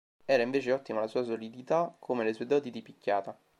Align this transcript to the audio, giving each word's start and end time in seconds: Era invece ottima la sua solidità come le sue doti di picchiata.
Era 0.25 0.41
invece 0.41 0.71
ottima 0.71 0.99
la 0.99 1.05
sua 1.05 1.21
solidità 1.21 1.95
come 1.99 2.23
le 2.23 2.33
sue 2.33 2.47
doti 2.47 2.71
di 2.71 2.81
picchiata. 2.81 3.37